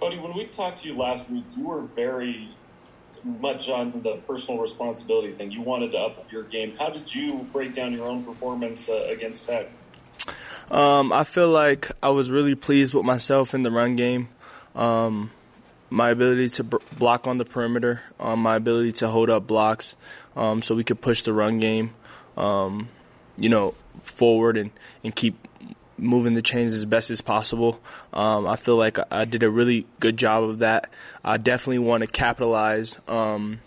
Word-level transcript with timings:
Kody, 0.00 0.20
when 0.20 0.32
we 0.34 0.46
talked 0.46 0.78
to 0.78 0.88
you 0.88 0.96
last 0.96 1.28
week, 1.30 1.44
you 1.56 1.66
were 1.66 1.82
very 1.82 2.48
much 3.22 3.68
on 3.68 4.00
the 4.02 4.16
personal 4.26 4.58
responsibility 4.60 5.32
thing. 5.32 5.50
You 5.50 5.60
wanted 5.60 5.92
to 5.92 5.98
up 5.98 6.32
your 6.32 6.42
game. 6.42 6.74
How 6.78 6.88
did 6.88 7.14
you 7.14 7.46
break 7.52 7.74
down 7.74 7.92
your 7.92 8.06
own 8.06 8.24
performance 8.24 8.88
uh, 8.88 9.08
against 9.10 9.46
Tech? 9.46 9.68
Um, 10.70 11.12
I 11.12 11.24
feel 11.24 11.50
like 11.50 11.90
I 12.02 12.08
was 12.10 12.30
really 12.30 12.54
pleased 12.54 12.94
with 12.94 13.04
myself 13.04 13.52
in 13.54 13.62
the 13.62 13.70
run 13.70 13.94
game. 13.96 14.28
Um, 14.74 15.32
my 15.90 16.10
ability 16.10 16.48
to 16.50 16.64
b- 16.64 16.78
block 16.96 17.26
on 17.26 17.36
the 17.36 17.44
perimeter, 17.44 18.02
um, 18.18 18.40
my 18.40 18.56
ability 18.56 18.92
to 18.92 19.08
hold 19.08 19.28
up 19.28 19.46
blocks, 19.46 19.96
um, 20.34 20.62
so 20.62 20.74
we 20.74 20.84
could 20.84 21.00
push 21.00 21.22
the 21.22 21.32
run 21.32 21.58
game, 21.58 21.92
um, 22.36 22.88
you 23.36 23.48
know, 23.48 23.74
forward 24.02 24.56
and, 24.56 24.70
and 25.02 25.14
keep 25.14 25.36
moving 26.00 26.34
the 26.34 26.42
chains 26.42 26.72
as 26.74 26.86
best 26.86 27.10
as 27.10 27.20
possible. 27.20 27.80
Um, 28.12 28.46
I 28.46 28.56
feel 28.56 28.76
like 28.76 28.98
I 29.12 29.24
did 29.24 29.42
a 29.42 29.50
really 29.50 29.86
good 30.00 30.16
job 30.16 30.44
of 30.44 30.58
that. 30.60 30.90
I 31.24 31.36
definitely 31.36 31.80
want 31.80 32.02
to 32.02 32.06
capitalize 32.06 32.98
um, 33.08 33.60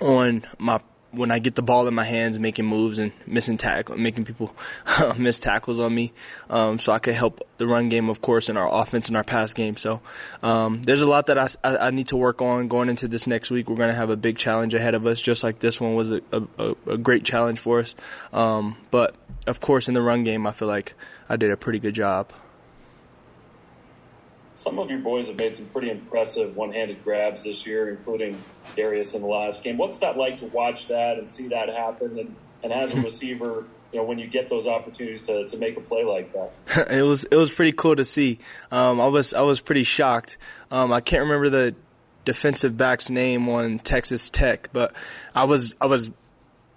on 0.00 0.44
my 0.58 0.80
when 1.10 1.30
I 1.30 1.38
get 1.38 1.54
the 1.54 1.62
ball 1.62 1.86
in 1.88 1.94
my 1.94 2.04
hands, 2.04 2.38
making 2.38 2.66
moves 2.66 2.98
and 2.98 3.12
missing 3.26 3.56
tackle, 3.56 3.96
making 3.96 4.24
people 4.24 4.54
miss 5.18 5.38
tackles 5.38 5.80
on 5.80 5.94
me, 5.94 6.12
um, 6.50 6.78
so 6.78 6.92
I 6.92 6.98
could 6.98 7.14
help 7.14 7.40
the 7.56 7.66
run 7.66 7.88
game, 7.88 8.08
of 8.08 8.20
course, 8.20 8.48
in 8.48 8.56
our 8.56 8.68
offense 8.70 9.08
and 9.08 9.16
our 9.16 9.24
pass 9.24 9.52
game. 9.52 9.76
So 9.76 10.00
um, 10.42 10.82
there's 10.82 11.00
a 11.00 11.08
lot 11.08 11.26
that 11.26 11.38
I, 11.38 11.48
I, 11.64 11.76
I, 11.76 11.90
need 11.90 12.08
to 12.08 12.16
work 12.16 12.42
on 12.42 12.68
going 12.68 12.88
into 12.88 13.08
this 13.08 13.26
next 13.26 13.50
week. 13.50 13.68
We're 13.68 13.76
going 13.76 13.90
to 13.90 13.96
have 13.96 14.10
a 14.10 14.16
big 14.16 14.36
challenge 14.36 14.74
ahead 14.74 14.94
of 14.94 15.06
us, 15.06 15.20
just 15.20 15.42
like 15.42 15.58
this 15.60 15.80
one 15.80 15.94
was 15.94 16.10
a, 16.10 16.20
a, 16.32 16.76
a 16.86 16.98
great 16.98 17.24
challenge 17.24 17.58
for 17.58 17.80
us. 17.80 17.94
Um, 18.32 18.76
but 18.90 19.16
of 19.46 19.60
course, 19.60 19.88
in 19.88 19.94
the 19.94 20.02
run 20.02 20.24
game, 20.24 20.46
I 20.46 20.52
feel 20.52 20.68
like 20.68 20.94
I 21.28 21.36
did 21.36 21.50
a 21.50 21.56
pretty 21.56 21.78
good 21.78 21.94
job 21.94 22.32
some 24.58 24.80
of 24.80 24.90
your 24.90 24.98
boys 24.98 25.28
have 25.28 25.36
made 25.36 25.56
some 25.56 25.66
pretty 25.66 25.88
impressive 25.88 26.56
one-handed 26.56 27.04
grabs 27.04 27.44
this 27.44 27.64
year, 27.64 27.90
including 27.90 28.36
Darius 28.74 29.14
in 29.14 29.22
the 29.22 29.28
last 29.28 29.62
game. 29.62 29.76
What's 29.76 29.98
that 29.98 30.18
like 30.18 30.40
to 30.40 30.46
watch 30.46 30.88
that 30.88 31.16
and 31.16 31.30
see 31.30 31.46
that 31.48 31.68
happen? 31.68 32.18
And, 32.18 32.34
and 32.64 32.72
as 32.72 32.92
a 32.92 33.00
receiver, 33.00 33.66
you 33.92 34.00
know, 34.00 34.04
when 34.04 34.18
you 34.18 34.26
get 34.26 34.48
those 34.48 34.66
opportunities 34.66 35.22
to, 35.22 35.46
to 35.46 35.56
make 35.56 35.76
a 35.76 35.80
play 35.80 36.02
like 36.02 36.32
that, 36.32 36.90
it 36.90 37.02
was 37.02 37.22
it 37.22 37.36
was 37.36 37.52
pretty 37.52 37.70
cool 37.70 37.94
to 37.94 38.04
see. 38.04 38.40
Um, 38.72 39.00
I 39.00 39.06
was 39.06 39.32
I 39.32 39.42
was 39.42 39.60
pretty 39.60 39.84
shocked. 39.84 40.38
Um, 40.72 40.92
I 40.92 41.00
can't 41.00 41.22
remember 41.22 41.48
the 41.48 41.76
defensive 42.24 42.76
back's 42.76 43.08
name 43.08 43.48
on 43.48 43.78
Texas 43.78 44.28
Tech, 44.28 44.70
but 44.72 44.92
I 45.36 45.44
was 45.44 45.76
I 45.80 45.86
was 45.86 46.10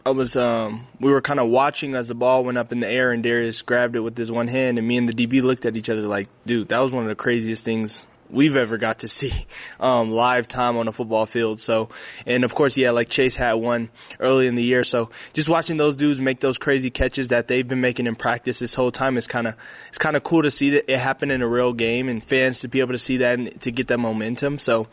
I 0.06 0.10
was 0.10 0.36
um, 0.36 0.88
we 1.00 1.12
were 1.12 1.22
kind 1.22 1.40
of 1.40 1.50
watching 1.50 1.94
as 1.94 2.08
the 2.08 2.16
ball 2.16 2.44
went 2.44 2.58
up 2.58 2.72
in 2.72 2.80
the 2.80 2.88
air 2.88 3.12
and 3.12 3.22
Darius 3.22 3.62
grabbed 3.62 3.96
it 3.96 4.00
with 4.00 4.18
his 4.18 4.32
one 4.32 4.48
hand 4.48 4.80
and 4.80 4.88
me 4.88 4.98
and 4.98 5.08
the 5.08 5.14
DB 5.14 5.44
looked 5.44 5.66
at 5.66 5.78
each 5.78 5.90
other 5.90 6.02
like, 6.02 6.28
dude, 6.46 6.70
that 6.70 6.80
was 6.80 6.92
one 6.92 7.04
of 7.04 7.10
the 7.10 7.16
craziest 7.16 7.64
things 7.64 8.06
we've 8.32 8.56
ever 8.56 8.78
got 8.78 9.00
to 9.00 9.08
see 9.08 9.46
um, 9.80 10.10
live 10.10 10.48
time 10.48 10.78
on 10.78 10.88
a 10.88 10.92
football 10.92 11.26
field. 11.26 11.62
So, 11.62 11.90
and 12.26 12.44
of 12.44 12.56
course, 12.56 12.78
yeah, 12.78 12.92
like 12.92 13.10
Chase 13.10 13.36
had 13.36 13.54
one 13.54 13.90
early 14.20 14.48
in 14.48 14.56
the 14.56 14.64
year. 14.64 14.84
So, 14.84 15.12
just 15.34 15.50
watching 15.50 15.78
those 15.78 15.96
dudes 15.96 16.20
make 16.20 16.40
those 16.40 16.58
crazy 16.58 16.90
catches 16.90 17.28
that 17.28 17.48
they've 17.48 17.68
been 17.68 17.82
making 17.82 18.08
in 18.08 18.16
practice 18.16 18.60
this 18.60 18.74
whole 18.74 18.92
time 18.92 19.18
is 19.18 19.28
kind 19.28 19.48
of 19.48 19.56
it's 19.90 19.98
kind 19.98 20.16
of 20.16 20.24
cool 20.24 20.42
to 20.42 20.52
see 20.52 20.72
that 20.72 20.92
it 20.92 20.98
happen 20.98 21.30
in 21.30 21.42
a 21.42 21.48
real 21.48 21.74
game 21.74 22.10
and 22.10 22.24
fans 22.24 22.62
to 22.62 22.68
be 22.68 22.80
able 22.80 22.94
to 22.94 23.00
see 23.00 23.18
that 23.18 23.38
and 23.38 23.62
to 23.62 23.72
get 23.72 23.88
that 23.90 24.00
momentum. 24.00 24.58
So, 24.58 24.88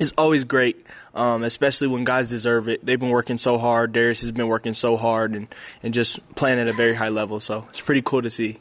it's 0.00 0.12
always 0.16 0.44
great, 0.44 0.86
um, 1.14 1.42
especially 1.42 1.86
when 1.86 2.04
guys 2.04 2.30
deserve 2.30 2.68
it. 2.68 2.84
They've 2.84 2.98
been 2.98 3.10
working 3.10 3.36
so 3.36 3.58
hard. 3.58 3.92
Darius 3.92 4.22
has 4.22 4.32
been 4.32 4.48
working 4.48 4.72
so 4.72 4.96
hard 4.96 5.34
and, 5.34 5.46
and 5.82 5.92
just 5.92 6.18
playing 6.34 6.58
at 6.58 6.66
a 6.66 6.72
very 6.72 6.94
high 6.94 7.10
level. 7.10 7.38
So 7.38 7.66
it's 7.68 7.82
pretty 7.82 8.00
cool 8.02 8.22
to 8.22 8.30
see. 8.30 8.58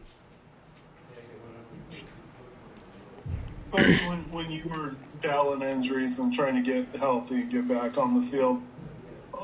When, 3.72 3.94
when 4.32 4.52
you 4.52 4.64
were 4.66 4.96
battling 5.22 5.62
injuries 5.62 6.20
and 6.20 6.34
trying 6.34 6.56
to 6.56 6.62
get 6.62 6.94
healthy 6.98 7.36
and 7.36 7.50
get 7.50 7.68
back 7.68 7.98
on 7.98 8.20
the 8.20 8.28
field, 8.30 8.62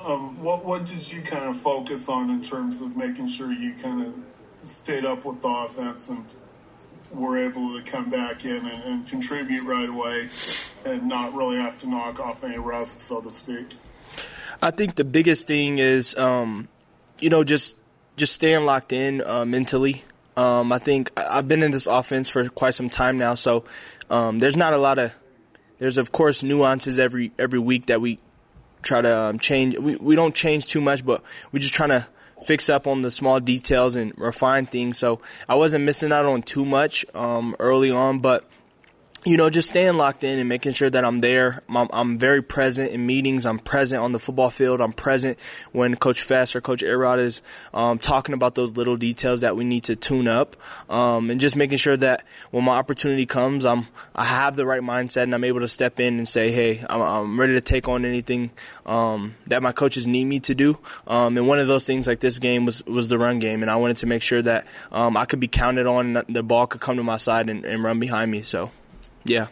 um, 0.04 0.42
what 0.44 0.66
what 0.66 0.86
did 0.86 1.10
you 1.12 1.22
kind 1.22 1.46
of 1.46 1.58
focus 1.58 2.10
on 2.10 2.30
in 2.30 2.42
terms 2.42 2.82
of 2.82 2.98
making 2.98 3.28
sure 3.28 3.52
you 3.52 3.74
kind 3.76 4.06
of 4.06 4.14
stayed 4.64 5.06
up 5.06 5.26
with 5.26 5.42
the 5.42 5.48
offense 5.48 6.10
and 6.10 6.26
were 7.12 7.38
able 7.38 7.78
to 7.78 7.84
come 7.84 8.10
back 8.10 8.46
in 8.46 8.66
and, 8.66 8.84
and 8.84 9.08
contribute 9.08 9.64
right 9.64 9.90
away 9.90 10.28
and 10.86 11.08
not 11.08 11.34
really 11.34 11.58
have 11.58 11.78
to 11.80 11.90
knock 11.90 12.20
off 12.20 12.44
any 12.44 12.58
rust, 12.58 13.02
so 13.02 13.22
to 13.22 13.30
speak? 13.30 13.68
I 14.62 14.72
think 14.72 14.96
the 14.96 15.04
biggest 15.04 15.48
thing 15.48 15.80
is, 15.80 16.16
um, 16.16 16.68
you 17.20 17.30
know, 17.30 17.44
just 17.44 17.76
just 18.18 18.34
staying 18.34 18.66
locked 18.66 18.94
in 18.94 19.22
uh, 19.26 19.46
mentally. 19.46 20.04
Um, 20.38 20.72
I 20.72 20.78
think 20.78 21.12
I've 21.18 21.48
been 21.48 21.64
in 21.64 21.72
this 21.72 21.88
offense 21.88 22.30
for 22.30 22.48
quite 22.50 22.74
some 22.74 22.90
time 22.90 23.18
now, 23.18 23.36
so 23.36 23.66
um, 24.10 24.40
there's 24.40 24.58
not 24.58 24.74
a 24.74 24.78
lot 24.78 25.00
of 25.00 25.16
there's 25.80 25.98
of 25.98 26.12
course 26.12 26.44
nuances 26.44 27.00
every 27.00 27.32
every 27.38 27.60
week 27.60 27.88
that 27.88 28.02
we 28.02 28.20
try 28.82 29.02
to 29.02 29.18
um, 29.18 29.40
change. 29.40 29.78
We 29.78 29.96
we 29.96 30.16
don't 30.16 30.36
change 30.36 30.68
too 30.68 30.82
much, 30.82 31.06
but 31.06 31.24
we're 31.52 31.60
just 31.60 31.74
trying 31.74 31.90
to 31.90 32.08
fix 32.44 32.70
up 32.70 32.86
on 32.86 33.02
the 33.02 33.12
small 33.12 33.40
details 33.40 33.96
and 33.96 34.18
refine 34.18 34.66
things. 34.66 34.98
So 34.98 35.22
I 35.48 35.56
wasn't 35.56 35.86
missing 35.86 36.12
out 36.12 36.26
on 36.26 36.44
too 36.44 36.66
much 36.66 37.06
um, 37.16 37.56
early 37.60 37.92
on, 37.92 38.20
but 38.20 38.48
you 39.26 39.38
know, 39.38 39.50
just 39.50 39.70
staying 39.70 39.96
locked 39.96 40.24
in 40.24 40.38
and 40.38 40.48
making 40.48 40.74
sure 40.74 40.88
that 40.88 41.04
I'm 41.04 41.18
there. 41.18 41.64
I'm, 41.68 41.90
I'm, 41.92 42.18
very 42.20 42.44
present 42.44 42.92
in 42.92 43.08
meetings. 43.08 43.48
I'm 43.48 43.58
present 43.58 44.04
on 44.04 44.12
the 44.12 44.20
football 44.20 44.52
field. 44.52 44.82
I'm 44.82 44.94
present 44.94 45.40
when 45.72 45.96
Coach 45.96 46.22
Fesi 46.22 46.56
or 46.56 46.62
Coach 46.62 46.84
A-Rod 46.84 47.20
is 47.20 47.42
um, 47.74 47.98
talking 47.98 48.36
about 48.36 48.54
those 48.54 48.74
little 48.74 48.96
details 48.96 49.42
that 49.42 49.56
we 49.56 49.64
need 49.64 49.86
to 49.86 49.96
tune 49.96 50.28
up, 50.28 50.56
um, 50.92 51.32
and 51.32 51.42
just 51.42 51.56
making 51.56 51.80
sure 51.80 51.98
that 51.98 52.24
when 52.52 52.64
my 52.64 52.76
opportunity 52.76 53.26
comes, 53.26 53.66
I'm 53.66 53.88
I 54.14 54.26
have 54.26 54.56
the 54.56 54.66
right 54.66 54.82
mindset 54.82 55.24
and 55.24 55.34
I'm 55.34 55.44
able 55.44 55.62
to 55.62 55.68
step 55.68 56.00
in 56.00 56.20
and 56.20 56.30
say, 56.30 56.52
hey, 56.52 56.86
I'm, 56.88 57.02
I'm 57.02 57.40
ready 57.40 57.54
to 57.54 57.62
take 57.62 57.88
on 57.88 58.06
anything 58.06 58.52
um, 58.86 59.34
that 59.48 59.64
my 59.64 59.72
coaches 59.72 60.06
need 60.06 60.26
me 60.26 60.40
to 60.42 60.54
do. 60.54 60.78
Um, 61.08 61.36
and 61.36 61.48
one 61.48 61.58
of 61.58 61.66
those 61.66 61.88
things 61.88 62.06
like 62.06 62.20
this 62.20 62.38
game 62.38 62.66
was 62.66 62.86
was 62.86 63.08
the 63.08 63.18
run 63.18 63.40
game, 63.40 63.64
and 63.64 63.72
I 63.72 63.78
wanted 63.78 63.98
to 63.98 64.06
make 64.06 64.22
sure 64.22 64.44
that 64.44 64.68
um, 64.92 65.18
I 65.18 65.26
could 65.26 65.40
be 65.40 65.48
counted 65.48 65.88
on, 65.88 66.24
the 66.30 66.44
ball 66.44 66.68
could 66.68 66.82
come 66.82 66.98
to 66.98 67.04
my 67.04 67.18
side 67.18 67.50
and, 67.50 67.66
and 67.66 67.84
run 67.84 68.00
behind 68.00 68.30
me. 68.30 68.44
So. 68.44 68.70
Yeah. 69.26 69.48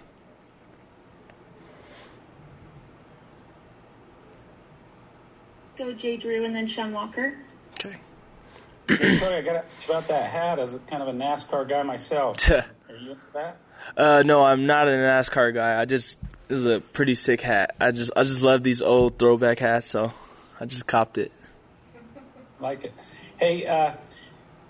Go 5.78 5.92
Jay 5.94 6.18
Drew 6.18 6.46
and 6.46 6.56
then 6.56 6.68
Sean 6.68 6.94
Walker. 6.94 7.36
Okay. 7.74 7.98
Sorry, 8.88 9.38
I 9.38 9.42
got 9.42 9.54
to 9.54 9.66
ask 9.66 9.78
about 9.86 10.08
that 10.08 10.30
hat 10.30 10.60
as 10.60 10.76
a 10.76 10.80
kind 10.80 11.02
of 11.02 11.08
a 11.08 11.14
NASCAR 11.14 11.68
guy 11.68 11.82
myself. 11.84 12.38
Are 12.52 12.64
you 12.96 13.12
into 13.12 13.22
that? 13.34 13.58
Uh, 13.98 14.24
no, 14.26 14.44
I'm 14.44 14.68
not 14.68 14.88
a 14.88 14.92
NASCAR 14.92 15.54
guy. 15.54 15.82
I 15.82 15.86
just 15.86 16.20
this 16.48 16.60
is 16.60 16.66
a 16.66 16.80
pretty 16.80 17.16
sick 17.16 17.42
hat. 17.42 17.76
I 17.80 17.92
just 17.92 18.12
I 18.16 18.24
just 18.24 18.44
love 18.44 18.62
these 18.62 18.82
old 18.82 19.18
throwback 19.18 19.60
hats, 19.60 19.90
so 19.90 20.14
I 20.60 20.66
just 20.66 20.86
copped 20.86 21.18
it. 21.18 21.32
Like 22.60 22.84
it. 22.86 22.94
Hey, 23.38 23.66
uh, 23.66 23.94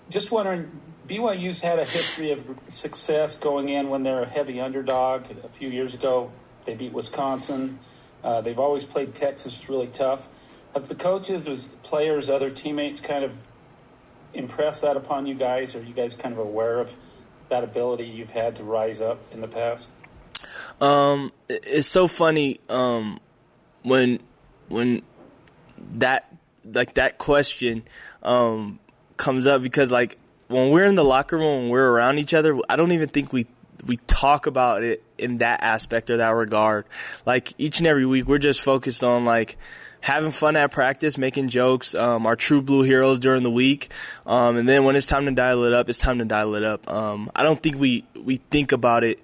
just 0.08 0.30
wondering, 0.30 0.70
BYU's 1.08 1.60
had 1.60 1.78
a 1.78 1.84
history 1.84 2.30
of 2.32 2.42
success 2.70 3.34
going 3.34 3.68
in 3.68 3.90
when 3.90 4.02
they're 4.02 4.22
a 4.22 4.28
heavy 4.28 4.60
underdog. 4.60 5.26
A 5.42 5.48
few 5.48 5.68
years 5.68 5.94
ago, 5.94 6.32
they 6.64 6.74
beat 6.74 6.92
Wisconsin. 6.92 7.78
Uh, 8.22 8.40
they've 8.40 8.58
always 8.58 8.84
played 8.84 9.14
Texas 9.14 9.68
really 9.68 9.86
tough. 9.86 10.28
Have 10.72 10.88
the 10.88 10.94
coaches, 10.94 11.68
players, 11.82 12.30
other 12.30 12.50
teammates 12.50 13.00
kind 13.00 13.22
of 13.22 13.46
impressed 14.32 14.82
that 14.82 14.96
upon 14.96 15.26
you 15.26 15.34
guys? 15.34 15.76
Are 15.76 15.82
you 15.82 15.92
guys 15.92 16.14
kind 16.14 16.32
of 16.32 16.38
aware 16.38 16.80
of 16.80 16.92
that 17.50 17.62
ability 17.62 18.04
you've 18.04 18.30
had 18.30 18.56
to 18.56 18.64
rise 18.64 19.00
up 19.00 19.20
in 19.30 19.40
the 19.40 19.48
past? 19.48 19.90
Um, 20.80 21.32
it's 21.48 21.86
so 21.86 22.08
funny 22.08 22.60
um, 22.68 23.20
when 23.82 24.20
when 24.68 25.02
that 25.96 26.34
like 26.64 26.94
that 26.94 27.18
question 27.18 27.84
um, 28.22 28.80
comes 29.16 29.46
up 29.46 29.62
because 29.62 29.90
like 29.90 30.18
when 30.48 30.70
we're 30.70 30.84
in 30.84 30.94
the 30.94 31.04
locker 31.04 31.36
room 31.38 31.62
and 31.62 31.70
we're 31.70 31.88
around 31.88 32.18
each 32.18 32.34
other, 32.34 32.58
I 32.68 32.76
don't 32.76 32.92
even 32.92 33.08
think 33.08 33.32
we 33.32 33.46
we 33.86 33.96
talk 34.06 34.46
about 34.46 34.82
it 34.82 35.02
in 35.18 35.38
that 35.38 35.62
aspect 35.62 36.10
or 36.10 36.18
that 36.18 36.30
regard. 36.30 36.86
Like 37.26 37.52
each 37.58 37.78
and 37.78 37.86
every 37.86 38.06
week, 38.06 38.26
we're 38.26 38.38
just 38.38 38.60
focused 38.60 39.04
on 39.04 39.24
like 39.24 39.56
having 40.00 40.30
fun 40.30 40.56
at 40.56 40.70
practice, 40.70 41.16
making 41.16 41.48
jokes, 41.48 41.94
um, 41.94 42.26
our 42.26 42.36
true 42.36 42.60
blue 42.60 42.82
heroes 42.82 43.18
during 43.18 43.42
the 43.42 43.50
week, 43.50 43.90
um, 44.26 44.56
and 44.56 44.68
then 44.68 44.84
when 44.84 44.96
it's 44.96 45.06
time 45.06 45.24
to 45.26 45.32
dial 45.32 45.64
it 45.64 45.72
up, 45.72 45.88
it's 45.88 45.98
time 45.98 46.18
to 46.18 46.24
dial 46.24 46.54
it 46.54 46.62
up. 46.62 46.90
Um, 46.90 47.30
I 47.34 47.42
don't 47.42 47.62
think 47.62 47.78
we 47.78 48.04
we 48.14 48.36
think 48.36 48.72
about 48.72 49.04
it 49.04 49.20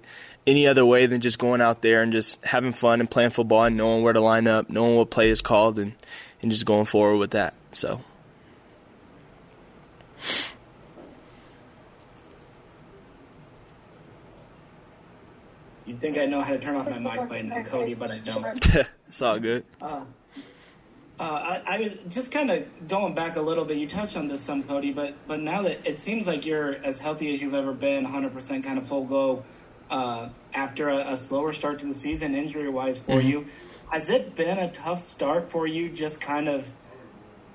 any 0.47 0.65
other 0.65 0.85
way 0.85 1.05
than 1.05 1.21
just 1.21 1.37
going 1.37 1.61
out 1.61 1.83
there 1.83 2.01
and 2.01 2.11
just 2.11 2.43
having 2.43 2.73
fun 2.73 2.99
and 2.99 3.09
playing 3.09 3.29
football 3.29 3.63
and 3.63 3.77
knowing 3.77 4.03
where 4.03 4.13
to 4.13 4.21
line 4.21 4.47
up, 4.47 4.69
knowing 4.69 4.95
what 4.95 5.11
play 5.11 5.29
is 5.29 5.41
called, 5.41 5.79
and 5.79 5.93
and 6.41 6.51
just 6.51 6.65
going 6.65 6.85
forward 6.85 7.17
with 7.17 7.31
that. 7.31 7.53
So. 7.71 8.01
You'd 15.91 15.99
think 15.99 16.17
I 16.17 16.25
know 16.25 16.39
how 16.39 16.53
to 16.53 16.57
turn 16.57 16.77
off 16.77 16.89
my 16.89 16.99
mic 16.99 17.27
by 17.27 17.41
now, 17.41 17.55
Kody, 17.63 17.99
but 17.99 18.13
I 18.13 18.19
don't. 18.19 18.75
it's 19.07 19.21
all 19.21 19.37
good. 19.39 19.65
Uh, 19.81 20.05
uh, 21.19 21.23
I, 21.23 21.61
I, 21.65 21.79
was 21.81 21.97
just 22.07 22.31
kind 22.31 22.49
of 22.49 22.87
going 22.87 23.13
back 23.13 23.35
a 23.35 23.41
little 23.41 23.65
bit. 23.65 23.75
You 23.75 23.87
touched 23.89 24.15
on 24.15 24.29
this 24.29 24.39
some, 24.41 24.63
Kody, 24.63 24.95
but 24.95 25.15
but 25.27 25.41
now 25.41 25.63
that 25.63 25.85
it 25.85 25.99
seems 25.99 26.27
like 26.27 26.45
you're 26.45 26.75
as 26.75 27.01
healthy 27.01 27.33
as 27.33 27.41
you've 27.41 27.53
ever 27.53 27.73
been, 27.73 28.05
100% 28.05 28.63
kind 28.63 28.77
of 28.77 28.87
full 28.87 29.03
go. 29.03 29.43
Uh, 29.89 30.29
after 30.53 30.87
a, 30.87 31.11
a 31.11 31.17
slower 31.17 31.51
start 31.51 31.79
to 31.79 31.85
the 31.85 31.93
season, 31.93 32.35
injury 32.35 32.69
wise, 32.69 32.97
for 32.97 33.19
Mhm. 33.19 33.27
you. 33.27 33.45
Has 33.89 34.09
it 34.09 34.33
been 34.33 34.57
a 34.57 34.71
tough 34.71 35.03
start 35.03 35.51
for 35.51 35.67
you? 35.67 35.89
Just 35.89 36.21
kind 36.21 36.47
of, 36.47 36.65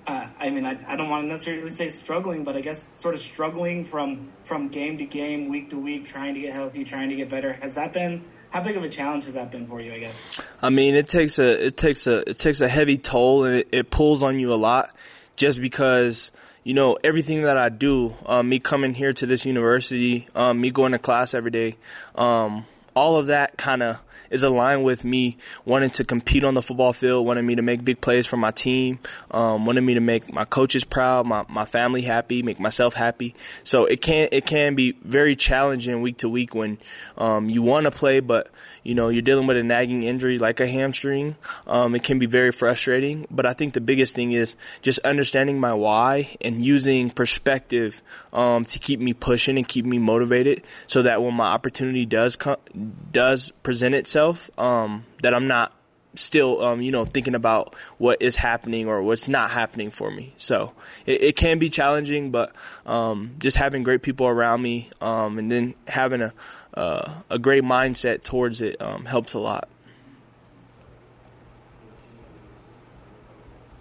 uh, 0.06 0.28
I 0.38 0.50
mean, 0.50 0.64
I, 0.64 0.78
I 0.86 0.96
don't 0.96 1.08
want 1.08 1.24
to 1.24 1.28
necessarily 1.28 1.70
say 1.70 1.90
struggling, 1.90 2.44
but 2.44 2.56
I 2.56 2.60
guess 2.60 2.88
sort 2.94 3.14
of 3.14 3.20
struggling 3.20 3.84
from 3.84 4.30
from 4.44 4.68
game 4.68 4.98
to 4.98 5.04
game, 5.04 5.48
week 5.48 5.70
to 5.70 5.78
week, 5.78 6.06
trying 6.06 6.34
to 6.34 6.40
get 6.40 6.52
healthy, 6.52 6.84
trying 6.84 7.08
to 7.08 7.16
get 7.16 7.28
better. 7.28 7.54
Has 7.54 7.74
that 7.74 7.92
been 7.92 8.24
how 8.50 8.62
big 8.62 8.76
of 8.76 8.84
a 8.84 8.88
challenge 8.88 9.24
has 9.24 9.34
that 9.34 9.50
been 9.50 9.66
for 9.66 9.80
you? 9.80 9.92
I 9.92 9.98
guess. 9.98 10.40
I 10.62 10.70
mean, 10.70 10.94
it 10.94 11.08
takes 11.08 11.38
a 11.38 11.66
it 11.66 11.76
takes 11.76 12.06
a 12.06 12.28
it 12.28 12.38
takes 12.38 12.60
a 12.60 12.68
heavy 12.68 12.98
toll 12.98 13.44
and 13.44 13.56
it, 13.56 13.68
it 13.72 13.90
pulls 13.90 14.22
on 14.22 14.38
you 14.38 14.52
a 14.52 14.56
lot, 14.56 14.94
just 15.34 15.60
because 15.60 16.30
you 16.62 16.74
know 16.74 16.96
everything 17.02 17.42
that 17.42 17.56
I 17.56 17.68
do, 17.68 18.14
um, 18.26 18.48
me 18.48 18.60
coming 18.60 18.94
here 18.94 19.12
to 19.12 19.26
this 19.26 19.44
university, 19.44 20.28
um, 20.36 20.60
me 20.60 20.70
going 20.70 20.92
to 20.92 21.00
class 21.00 21.34
every 21.34 21.50
day, 21.50 21.76
um, 22.14 22.64
all 22.96 23.16
of 23.16 23.26
that 23.26 23.56
kind 23.58 23.82
of 23.82 24.00
is 24.30 24.42
aligned 24.42 24.84
with 24.84 25.04
me 25.04 25.36
wanting 25.64 25.90
to 25.90 26.04
compete 26.04 26.42
on 26.44 26.54
the 26.54 26.62
football 26.62 26.92
field, 26.92 27.26
wanting 27.26 27.46
me 27.46 27.54
to 27.54 27.62
make 27.62 27.84
big 27.84 28.00
plays 28.00 28.26
for 28.26 28.36
my 28.36 28.50
team, 28.50 28.98
um, 29.30 29.64
wanting 29.66 29.84
me 29.84 29.94
to 29.94 30.00
make 30.00 30.32
my 30.32 30.44
coaches 30.44 30.84
proud, 30.84 31.26
my, 31.26 31.44
my 31.48 31.64
family 31.64 32.02
happy, 32.02 32.42
make 32.42 32.58
myself 32.58 32.94
happy. 32.94 33.34
So 33.64 33.84
it 33.84 34.00
can 34.00 34.28
it 34.32 34.46
can 34.46 34.74
be 34.74 34.92
very 35.02 35.36
challenging 35.36 36.02
week 36.02 36.18
to 36.18 36.28
week 36.28 36.54
when 36.54 36.78
um, 37.16 37.48
you 37.48 37.62
want 37.62 37.84
to 37.84 37.90
play, 37.90 38.20
but 38.20 38.50
you 38.82 38.94
know 38.94 39.08
you're 39.08 39.22
dealing 39.22 39.46
with 39.46 39.56
a 39.56 39.62
nagging 39.62 40.02
injury 40.02 40.38
like 40.38 40.60
a 40.60 40.66
hamstring. 40.66 41.36
Um, 41.66 41.94
it 41.94 42.02
can 42.02 42.18
be 42.18 42.26
very 42.26 42.52
frustrating. 42.52 43.26
But 43.30 43.46
I 43.46 43.52
think 43.52 43.74
the 43.74 43.80
biggest 43.80 44.14
thing 44.14 44.32
is 44.32 44.56
just 44.82 44.98
understanding 45.00 45.60
my 45.60 45.74
why 45.74 46.36
and 46.40 46.62
using 46.62 47.10
perspective 47.10 48.02
um, 48.32 48.64
to 48.64 48.78
keep 48.78 49.00
me 49.00 49.12
pushing 49.12 49.56
and 49.56 49.66
keep 49.66 49.84
me 49.84 49.98
motivated, 49.98 50.62
so 50.86 51.02
that 51.02 51.22
when 51.22 51.34
my 51.34 51.46
opportunity 51.46 52.06
does 52.06 52.36
come, 52.36 52.56
does 53.12 53.50
present 53.62 53.94
itself, 53.94 54.50
um, 54.58 55.04
that 55.22 55.34
I'm 55.34 55.46
not 55.46 55.72
still, 56.14 56.62
um, 56.64 56.82
you 56.82 56.90
know, 56.90 57.04
thinking 57.04 57.34
about 57.34 57.74
what 57.98 58.22
is 58.22 58.36
happening 58.36 58.88
or 58.88 59.02
what's 59.02 59.28
not 59.28 59.50
happening 59.50 59.90
for 59.90 60.10
me. 60.10 60.32
So 60.36 60.72
it, 61.04 61.22
it 61.22 61.36
can 61.36 61.58
be 61.58 61.68
challenging, 61.68 62.30
but 62.30 62.54
um, 62.84 63.34
just 63.38 63.56
having 63.56 63.82
great 63.82 64.02
people 64.02 64.26
around 64.26 64.62
me 64.62 64.90
um, 65.00 65.38
and 65.38 65.50
then 65.50 65.74
having 65.86 66.22
a 66.22 66.32
uh, 66.74 67.10
a 67.30 67.38
great 67.38 67.64
mindset 67.64 68.22
towards 68.22 68.60
it 68.60 68.80
um, 68.82 69.06
helps 69.06 69.32
a 69.32 69.38
lot. 69.38 69.68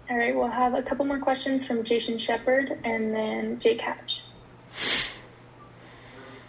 All 0.08 0.16
right, 0.16 0.34
we'll 0.34 0.46
have 0.46 0.74
a 0.74 0.82
couple 0.82 1.04
more 1.04 1.18
questions 1.18 1.66
from 1.66 1.84
Jason 1.84 2.16
Shepard 2.16 2.78
and 2.84 3.12
then 3.12 3.58
Jake 3.58 3.80
Hatch. 3.80 4.22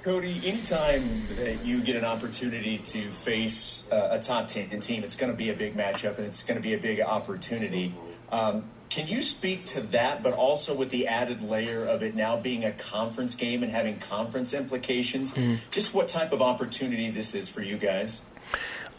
Kody, 0.07 0.41
anytime 0.45 1.03
that 1.35 1.65
you 1.65 1.81
get 1.81 1.97
an 1.97 2.05
opportunity 2.05 2.77
to 2.77 3.11
face 3.11 3.83
uh, 3.91 4.07
a 4.11 4.19
top 4.19 4.47
10 4.47 4.79
team, 4.79 5.03
it's 5.03 5.17
going 5.17 5.29
to 5.29 5.37
be 5.37 5.49
a 5.49 5.53
big 5.53 5.75
matchup 5.75 6.17
and 6.17 6.25
it's 6.25 6.43
going 6.43 6.55
to 6.55 6.61
be 6.61 6.73
a 6.73 6.77
big 6.77 7.01
opportunity. 7.01 7.93
Um, 8.31 8.63
can 8.87 9.09
you 9.09 9.21
speak 9.21 9.65
to 9.65 9.81
that, 9.87 10.23
but 10.23 10.31
also 10.31 10.73
with 10.73 10.91
the 10.91 11.07
added 11.07 11.41
layer 11.41 11.83
of 11.83 12.03
it 12.03 12.15
now 12.15 12.37
being 12.37 12.63
a 12.63 12.71
conference 12.71 13.35
game 13.35 13.63
and 13.63 13.71
having 13.73 13.99
conference 13.99 14.53
implications? 14.53 15.35
Just 15.71 15.93
what 15.93 16.07
type 16.07 16.31
of 16.31 16.41
opportunity 16.41 17.09
this 17.09 17.35
is 17.35 17.49
for 17.49 17.61
you 17.61 17.77
guys? 17.77 18.21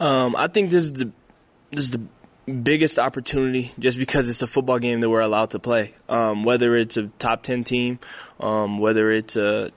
Um, 0.01 0.37
I 0.37 0.47
think 0.49 0.69
this 0.69 0.83
is 0.83 0.93
the 0.93 1.11
this 1.71 1.85
is 1.85 1.91
the 1.91 2.03
biggest 2.53 2.99
opportunity 2.99 3.73
just 3.79 3.97
because 3.97 4.29
it's 4.29 4.43
a 4.43 4.47
football 4.47 4.79
game 4.79 5.01
that 5.01 5.09
we're 5.09 5.23
allowed 5.23 5.53
to 5.53 5.59
play. 5.59 5.95
Um, 6.11 6.43
whether 6.43 6.77
it's 6.77 6.99
a 6.99 7.07
top 7.19 7.45
ten 7.45 7.65
team, 7.65 7.99
um, 8.41 8.79
whether 8.79 9.11
it's 9.11 9.37
a 9.37 9.71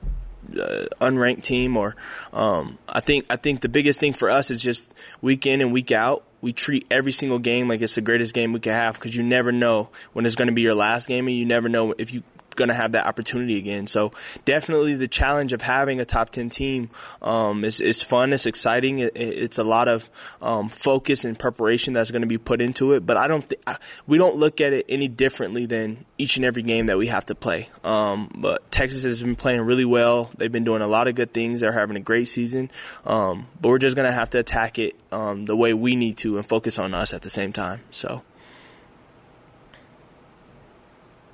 uh, 0.57 0.85
unranked 0.99 1.43
team, 1.43 1.77
or 1.77 1.95
um, 2.33 2.77
I 2.87 2.99
think 2.99 3.25
I 3.29 3.35
think 3.35 3.61
the 3.61 3.69
biggest 3.69 3.99
thing 3.99 4.13
for 4.13 4.29
us 4.29 4.51
is 4.51 4.61
just 4.61 4.93
week 5.21 5.45
in 5.45 5.61
and 5.61 5.71
week 5.71 5.91
out. 5.91 6.23
We 6.41 6.53
treat 6.53 6.87
every 6.89 7.11
single 7.11 7.39
game 7.39 7.67
like 7.67 7.81
it's 7.81 7.95
the 7.95 8.01
greatest 8.01 8.33
game 8.33 8.51
we 8.51 8.59
can 8.59 8.73
have 8.73 8.95
because 8.95 9.15
you 9.15 9.23
never 9.23 9.51
know 9.51 9.89
when 10.13 10.25
it's 10.25 10.35
going 10.35 10.47
to 10.47 10.53
be 10.53 10.61
your 10.61 10.75
last 10.75 11.07
game, 11.07 11.27
and 11.27 11.35
you 11.35 11.45
never 11.45 11.69
know 11.69 11.93
if 11.97 12.13
you 12.13 12.23
going 12.61 12.69
to 12.69 12.75
have 12.75 12.91
that 12.91 13.07
opportunity 13.07 13.57
again. 13.57 13.87
So 13.87 14.11
definitely 14.45 14.93
the 14.93 15.07
challenge 15.07 15.51
of 15.51 15.63
having 15.63 15.99
a 15.99 16.05
top 16.05 16.29
10 16.29 16.49
team 16.51 16.89
um, 17.21 17.65
is, 17.65 17.81
is 17.81 18.03
fun. 18.03 18.33
It's 18.33 18.45
exciting. 18.45 18.99
It, 18.99 19.13
it's 19.15 19.57
a 19.57 19.63
lot 19.63 19.87
of 19.87 20.09
um, 20.41 20.69
focus 20.69 21.25
and 21.25 21.37
preparation 21.37 21.93
that's 21.93 22.11
going 22.11 22.21
to 22.21 22.27
be 22.27 22.37
put 22.37 22.61
into 22.61 22.93
it. 22.93 23.05
But 23.05 23.17
I 23.17 23.27
don't 23.27 23.49
th- 23.49 23.61
we 24.05 24.19
don't 24.19 24.35
look 24.35 24.61
at 24.61 24.73
it 24.73 24.85
any 24.87 25.07
differently 25.07 25.65
than 25.65 26.05
each 26.19 26.37
and 26.37 26.45
every 26.45 26.61
game 26.61 26.85
that 26.85 26.97
we 26.97 27.07
have 27.07 27.25
to 27.25 27.35
play. 27.35 27.69
Um, 27.83 28.31
but 28.35 28.69
Texas 28.69 29.03
has 29.03 29.21
been 29.21 29.35
playing 29.35 29.61
really 29.61 29.85
well. 29.85 30.29
They've 30.37 30.51
been 30.51 30.63
doing 30.63 30.83
a 30.83 30.87
lot 30.87 31.07
of 31.07 31.15
good 31.15 31.33
things. 31.33 31.61
They're 31.61 31.71
having 31.71 31.97
a 31.97 32.01
great 32.01 32.27
season. 32.27 32.69
Um, 33.05 33.47
but 33.59 33.69
we're 33.69 33.79
just 33.79 33.95
going 33.95 34.07
to 34.07 34.13
have 34.13 34.29
to 34.31 34.39
attack 34.39 34.77
it 34.77 34.95
um, 35.11 35.45
the 35.45 35.55
way 35.55 35.73
we 35.73 35.95
need 35.95 36.17
to 36.17 36.37
and 36.37 36.45
focus 36.45 36.77
on 36.77 36.93
us 36.93 37.13
at 37.13 37.23
the 37.23 37.29
same 37.29 37.51
time. 37.51 37.81
So. 37.89 38.21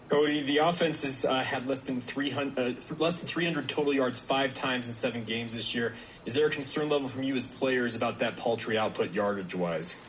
Kody, 0.09 0.45
the 0.45 0.59
offense 0.59 1.03
has 1.03 1.25
uh, 1.25 1.43
had 1.43 1.67
less 1.67 1.83
than 1.83 1.99
300, 1.99 2.57
uh, 2.57 2.95
less 2.97 3.19
than 3.19 3.27
300 3.27 3.67
total 3.67 3.93
yards 3.93 4.19
five 4.19 4.53
times 4.53 4.87
in 4.87 4.93
seven 4.93 5.23
games 5.25 5.53
this 5.53 5.75
year. 5.75 5.95
Is 6.25 6.33
there 6.33 6.47
a 6.47 6.49
concern 6.49 6.89
level 6.89 7.09
from 7.09 7.23
you 7.23 7.35
as 7.35 7.45
players 7.45 7.95
about 7.95 8.19
that 8.19 8.37
paltry 8.37 8.77
output 8.77 9.13
yardage 9.13 9.53
wise? 9.53 9.99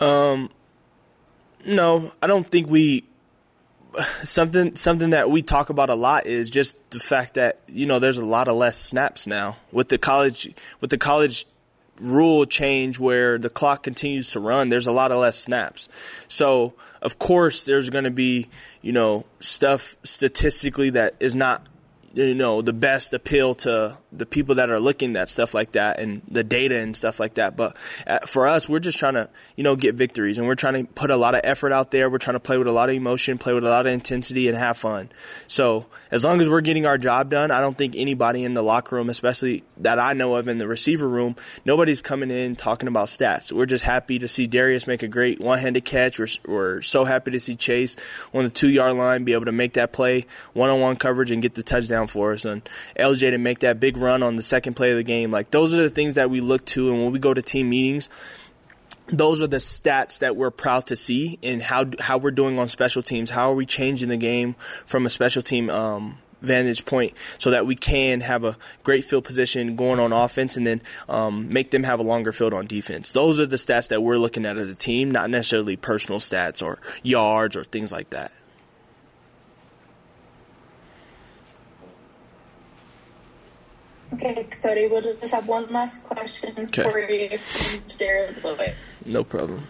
Um, 0.00 0.50
no, 1.64 2.12
I 2.20 2.26
don't 2.26 2.48
think 2.48 2.68
we. 2.68 3.04
Something 4.24 4.74
something 4.74 5.10
that 5.10 5.30
we 5.30 5.42
talk 5.42 5.68
about 5.68 5.90
a 5.90 5.94
lot 5.94 6.26
is 6.26 6.48
just 6.48 6.78
the 6.90 6.98
fact 6.98 7.34
that 7.34 7.60
you 7.66 7.84
know 7.84 7.98
there's 7.98 8.16
a 8.16 8.24
lot 8.24 8.48
of 8.48 8.56
less 8.56 8.78
snaps 8.78 9.26
now 9.26 9.58
with 9.70 9.90
the 9.90 9.98
college 9.98 10.50
with 10.80 10.88
the 10.88 10.96
college 10.96 11.44
rule 12.02 12.44
change 12.44 12.98
where 12.98 13.38
the 13.38 13.48
clock 13.50 13.82
continues 13.82 14.30
to 14.32 14.40
run, 14.40 14.68
there's 14.68 14.86
a 14.86 14.92
lot 14.92 15.12
of 15.12 15.18
less 15.18 15.38
snaps. 15.38 15.88
So, 16.28 16.74
of 17.00 17.18
course, 17.18 17.64
there's 17.64 17.90
going 17.90 18.04
to 18.04 18.10
be, 18.10 18.48
you 18.80 18.92
know, 18.92 19.26
stuff 19.40 19.96
statistically 20.02 20.90
that 20.90 21.14
is 21.20 21.34
not, 21.34 21.66
you 22.14 22.34
know, 22.34 22.62
the 22.62 22.72
best 22.72 23.12
appeal 23.12 23.54
to 23.54 23.96
the 24.12 24.26
people 24.26 24.56
that 24.56 24.68
are 24.70 24.78
looking 24.78 25.16
at 25.16 25.28
stuff 25.28 25.54
like 25.54 25.72
that 25.72 25.98
and 25.98 26.20
the 26.28 26.44
data 26.44 26.78
and 26.78 26.96
stuff 26.96 27.18
like 27.18 27.34
that. 27.34 27.56
But 27.56 27.76
uh, 28.06 28.20
for 28.20 28.46
us, 28.46 28.68
we're 28.68 28.78
just 28.78 28.98
trying 28.98 29.14
to, 29.14 29.30
you 29.56 29.64
know, 29.64 29.76
get 29.76 29.94
victories 29.94 30.36
and 30.36 30.46
we're 30.46 30.54
trying 30.54 30.86
to 30.86 30.92
put 30.92 31.10
a 31.10 31.16
lot 31.16 31.34
of 31.34 31.40
effort 31.44 31.72
out 31.72 31.90
there. 31.90 32.10
We're 32.10 32.18
trying 32.18 32.34
to 32.34 32.40
play 32.40 32.58
with 32.58 32.66
a 32.66 32.72
lot 32.72 32.90
of 32.90 32.94
emotion, 32.94 33.38
play 33.38 33.54
with 33.54 33.64
a 33.64 33.70
lot 33.70 33.86
of 33.86 33.92
intensity, 33.92 34.48
and 34.48 34.56
have 34.56 34.76
fun. 34.76 35.10
So 35.46 35.86
as 36.10 36.24
long 36.24 36.40
as 36.40 36.48
we're 36.48 36.60
getting 36.60 36.84
our 36.84 36.98
job 36.98 37.30
done, 37.30 37.50
I 37.50 37.60
don't 37.60 37.78
think 37.78 37.94
anybody 37.96 38.44
in 38.44 38.54
the 38.54 38.62
locker 38.62 38.96
room, 38.96 39.08
especially 39.08 39.64
that 39.78 39.98
I 39.98 40.12
know 40.12 40.36
of 40.36 40.48
in 40.48 40.58
the 40.58 40.68
receiver 40.68 41.08
room, 41.08 41.36
nobody's 41.64 42.02
coming 42.02 42.30
in 42.30 42.56
talking 42.56 42.88
about 42.88 43.08
stats. 43.08 43.50
We're 43.50 43.66
just 43.66 43.84
happy 43.84 44.18
to 44.18 44.28
see 44.28 44.46
Darius 44.46 44.86
make 44.86 45.02
a 45.02 45.08
great 45.08 45.40
one-handed 45.40 45.84
catch. 45.84 46.18
We're, 46.18 46.28
we're 46.46 46.82
so 46.82 47.04
happy 47.04 47.30
to 47.30 47.40
see 47.40 47.56
Chase 47.56 47.96
on 48.34 48.44
the 48.44 48.50
two-yard 48.50 48.94
line 48.94 49.24
be 49.24 49.32
able 49.32 49.46
to 49.46 49.52
make 49.52 49.74
that 49.74 49.92
play, 49.92 50.26
one-on-one 50.52 50.96
coverage, 50.96 51.30
and 51.30 51.40
get 51.40 51.54
the 51.54 51.62
touchdown 51.62 52.01
for 52.06 52.32
us, 52.32 52.44
and 52.44 52.62
LJ 52.98 53.30
to 53.30 53.38
make 53.38 53.60
that 53.60 53.80
big 53.80 53.96
run 53.96 54.22
on 54.22 54.36
the 54.36 54.42
second 54.42 54.74
play 54.74 54.90
of 54.90 54.96
the 54.96 55.02
game. 55.02 55.30
Like 55.30 55.50
those 55.50 55.74
are 55.74 55.82
the 55.82 55.90
things 55.90 56.14
that 56.16 56.30
we 56.30 56.40
look 56.40 56.64
to, 56.66 56.90
and 56.90 57.02
when 57.02 57.12
we 57.12 57.18
go 57.18 57.34
to 57.34 57.42
team 57.42 57.70
meetings, 57.70 58.08
those 59.08 59.42
are 59.42 59.46
the 59.46 59.58
stats 59.58 60.20
that 60.20 60.36
we're 60.36 60.50
proud 60.50 60.86
to 60.88 60.96
see, 60.96 61.38
and 61.42 61.62
how 61.62 61.86
how 61.98 62.18
we're 62.18 62.30
doing 62.30 62.58
on 62.58 62.68
special 62.68 63.02
teams. 63.02 63.30
How 63.30 63.50
are 63.50 63.54
we 63.54 63.66
changing 63.66 64.08
the 64.08 64.16
game 64.16 64.54
from 64.86 65.06
a 65.06 65.10
special 65.10 65.42
team 65.42 65.70
um, 65.70 66.18
vantage 66.42 66.84
point 66.84 67.14
so 67.38 67.50
that 67.50 67.66
we 67.66 67.74
can 67.74 68.20
have 68.20 68.44
a 68.44 68.56
great 68.82 69.04
field 69.04 69.24
position 69.24 69.76
going 69.76 70.00
on 70.00 70.12
offense, 70.12 70.56
and 70.56 70.66
then 70.66 70.82
um, 71.08 71.52
make 71.52 71.70
them 71.70 71.84
have 71.84 72.00
a 72.00 72.02
longer 72.02 72.32
field 72.32 72.52
on 72.52 72.66
defense. 72.66 73.12
Those 73.12 73.40
are 73.40 73.46
the 73.46 73.56
stats 73.56 73.88
that 73.88 74.02
we're 74.02 74.16
looking 74.16 74.44
at 74.44 74.58
as 74.58 74.68
a 74.68 74.74
team, 74.74 75.10
not 75.10 75.30
necessarily 75.30 75.76
personal 75.76 76.18
stats 76.18 76.62
or 76.62 76.78
yards 77.02 77.56
or 77.56 77.64
things 77.64 77.92
like 77.92 78.10
that. 78.10 78.32
Okay, 84.14 84.46
Kody, 84.62 84.90
we'll 84.90 85.00
just 85.00 85.32
have 85.32 85.48
one 85.48 85.66
last 85.72 86.04
question 86.04 86.54
Okay. 86.58 86.82
for 86.82 86.98
you 86.98 87.38
from 87.38 87.82
Jared 87.98 88.42
Lloyd. 88.44 88.74
No 89.06 89.24
problem. 89.24 89.66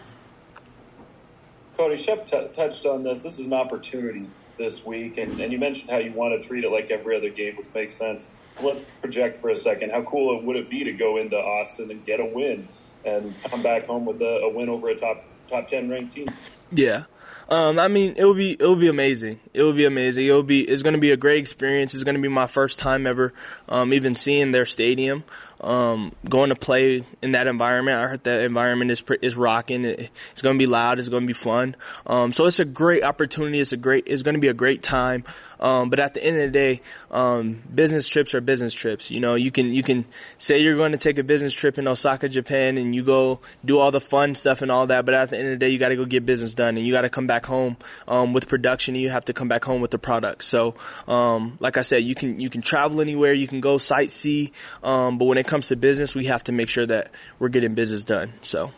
Kody 1.77 1.97
Shep 1.97 2.27
t- 2.27 2.47
touched 2.53 2.85
on 2.85 3.03
this. 3.03 3.23
This 3.23 3.39
is 3.39 3.47
an 3.47 3.53
opportunity 3.53 4.27
this 4.57 4.85
week, 4.85 5.17
and, 5.17 5.39
and 5.39 5.51
you 5.51 5.57
mentioned 5.57 5.89
how 5.89 5.97
you 5.97 6.11
want 6.11 6.39
to 6.39 6.47
treat 6.47 6.63
it 6.63 6.69
like 6.69 6.91
every 6.91 7.15
other 7.17 7.29
game, 7.29 7.55
which 7.55 7.67
makes 7.73 7.95
sense. 7.95 8.29
Let's 8.61 8.81
project 9.01 9.39
for 9.39 9.49
a 9.49 9.55
second. 9.55 9.91
How 9.91 10.03
cool 10.03 10.39
would 10.41 10.59
it 10.59 10.69
be 10.69 10.83
to 10.83 10.91
go 10.91 11.17
into 11.17 11.37
Austin 11.37 11.89
and 11.89 12.05
get 12.05 12.19
a 12.19 12.25
win 12.25 12.67
and 13.03 13.33
come 13.45 13.63
back 13.63 13.87
home 13.87 14.05
with 14.05 14.21
a, 14.21 14.41
a 14.41 14.49
win 14.49 14.69
over 14.69 14.89
a 14.89 14.95
top 14.95 15.23
top 15.49 15.67
ten 15.67 15.89
ranked 15.89 16.13
team? 16.13 16.27
Yeah. 16.71 17.05
Um, 17.49 17.77
I 17.79 17.87
mean, 17.87 18.13
it 18.17 18.23
will 18.23 18.35
be 18.35 18.51
it 18.51 18.63
will 18.63 18.75
be 18.75 18.87
amazing. 18.87 19.39
It 19.53 19.63
will 19.63 19.73
be 19.73 19.85
amazing. 19.85 20.25
It 20.25 20.31
will 20.31 20.43
be 20.43 20.61
it's 20.61 20.83
going 20.83 20.93
to 20.93 20.99
be 20.99 21.11
a 21.11 21.17
great 21.17 21.39
experience. 21.39 21.93
It's 21.93 22.03
going 22.03 22.15
to 22.15 22.21
be 22.21 22.27
my 22.27 22.47
first 22.47 22.79
time 22.79 23.05
ever 23.05 23.33
um, 23.69 23.93
even 23.93 24.15
seeing 24.15 24.51
their 24.51 24.65
stadium. 24.65 25.23
Um, 25.63 26.11
going 26.27 26.49
to 26.49 26.55
play 26.55 27.03
in 27.21 27.31
that 27.31 27.47
environment. 27.47 27.97
I 27.97 28.07
heard 28.07 28.23
that 28.25 28.41
environment 28.41 28.91
is 28.91 29.03
is 29.21 29.35
rocking. 29.35 29.85
It's 29.85 30.41
going 30.41 30.55
to 30.55 30.59
be 30.59 30.67
loud. 30.67 30.99
It's 30.99 31.09
going 31.09 31.23
to 31.23 31.27
be 31.27 31.33
fun. 31.33 31.75
Um, 32.05 32.31
so 32.31 32.45
it's 32.45 32.59
a 32.59 32.65
great 32.65 33.03
opportunity. 33.03 33.59
It's 33.59 33.71
a 33.71 33.77
great. 33.77 34.03
It's 34.07 34.21
going 34.21 34.35
to 34.35 34.41
be 34.41 34.49
a 34.49 34.53
great 34.53 34.83
time. 34.83 35.23
Um, 35.59 35.89
but 35.89 35.99
at 35.99 36.13
the 36.13 36.23
end 36.23 36.35
of 36.37 36.43
the 36.43 36.51
day, 36.51 36.81
um, 37.09 37.63
business 37.73 38.09
trips 38.09 38.35
are 38.35 38.41
business 38.41 38.73
trips. 38.73 39.09
You 39.09 39.21
know, 39.21 39.35
you 39.35 39.49
can 39.49 39.71
you 39.71 39.81
can 39.81 40.05
say 40.37 40.59
you're 40.59 40.75
going 40.75 40.91
to 40.91 40.97
take 40.97 41.17
a 41.17 41.23
business 41.23 41.53
trip 41.53 41.77
in 41.77 41.87
Osaka, 41.87 42.27
Japan, 42.27 42.77
and 42.77 42.93
you 42.93 43.03
go 43.03 43.39
do 43.63 43.79
all 43.79 43.89
the 43.89 44.01
fun 44.01 44.35
stuff 44.35 44.61
and 44.61 44.69
all 44.69 44.87
that. 44.87 45.05
But 45.05 45.13
at 45.13 45.29
the 45.29 45.37
end 45.37 45.47
of 45.47 45.51
the 45.51 45.65
day, 45.65 45.69
you 45.69 45.79
got 45.79 45.89
to 45.89 45.95
go 45.95 46.05
get 46.05 46.25
business 46.25 46.53
done, 46.53 46.75
and 46.77 46.85
you 46.85 46.91
got 46.91 47.01
to 47.01 47.09
come 47.09 47.27
back 47.27 47.45
home 47.45 47.77
um, 48.07 48.33
with 48.33 48.49
production. 48.49 48.95
And 48.95 49.01
you 49.01 49.09
have 49.09 49.25
to 49.25 49.33
come 49.33 49.47
back 49.47 49.63
home 49.63 49.79
with 49.79 49.91
the 49.91 49.99
product. 49.99 50.43
So, 50.43 50.75
um, 51.07 51.57
like 51.61 51.77
I 51.77 51.81
said, 51.81 52.03
you 52.03 52.15
can 52.15 52.41
you 52.41 52.49
can 52.49 52.61
travel 52.61 52.99
anywhere, 52.99 53.31
you 53.31 53.47
can 53.47 53.61
go 53.61 53.77
sightsee. 53.77 54.51
But 54.81 55.23
when 55.23 55.37
it 55.37 55.47
comes 55.53 55.67
to 55.67 55.75
business, 55.75 56.15
we 56.15 56.25
have 56.25 56.43
to 56.43 56.51
make 56.51 56.67
sure 56.67 56.87
that 56.87 57.11
we're 57.37 57.47
getting 57.47 57.75
business 57.75 58.03
done. 58.03 58.33
So. 58.41 58.71